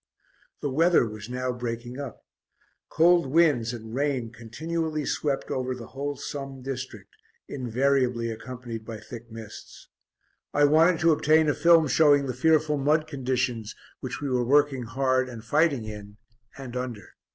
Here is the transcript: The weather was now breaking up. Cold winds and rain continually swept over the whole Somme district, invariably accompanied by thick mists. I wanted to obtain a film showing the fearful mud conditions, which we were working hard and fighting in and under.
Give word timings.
The 0.61 0.71
weather 0.71 1.07
was 1.07 1.29
now 1.29 1.51
breaking 1.51 1.99
up. 1.99 2.25
Cold 2.89 3.27
winds 3.27 3.71
and 3.71 3.93
rain 3.93 4.31
continually 4.31 5.05
swept 5.05 5.51
over 5.51 5.75
the 5.75 5.89
whole 5.89 6.15
Somme 6.15 6.63
district, 6.63 7.13
invariably 7.47 8.31
accompanied 8.31 8.83
by 8.83 8.99
thick 8.99 9.29
mists. 9.31 9.89
I 10.55 10.65
wanted 10.65 11.01
to 11.01 11.11
obtain 11.11 11.47
a 11.49 11.53
film 11.53 11.87
showing 11.87 12.25
the 12.25 12.33
fearful 12.33 12.79
mud 12.79 13.05
conditions, 13.05 13.75
which 13.99 14.21
we 14.21 14.29
were 14.31 14.43
working 14.43 14.85
hard 14.85 15.29
and 15.29 15.45
fighting 15.45 15.85
in 15.85 16.17
and 16.57 16.75
under. 16.75 17.09